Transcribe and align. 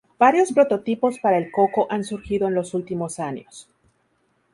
Varios 0.17 0.51
prototipos 0.51 1.19
para 1.19 1.37
el 1.37 1.51
CoCo 1.51 1.85
han 1.91 2.03
surgido 2.03 2.47
en 2.47 2.55
los 2.55 2.73
últimos 2.73 3.19
años. 3.19 3.69